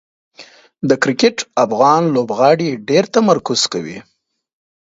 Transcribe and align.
د 0.89 0.91
کرکټ 1.03 1.37
افغان 1.65 2.03
لوبغاړي 2.15 2.69
ډېر 2.89 3.03
تمرکز 3.15 3.61
کوي. 3.73 3.99